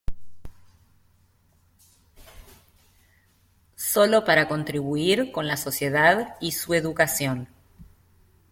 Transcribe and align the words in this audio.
Solo 3.75 4.25
para 4.25 4.47
contribuir 4.47 5.31
con 5.31 5.45
la 5.45 5.57
sociedad 5.57 6.37
y 6.41 6.53
su 6.53 6.73
educación. 6.73 7.47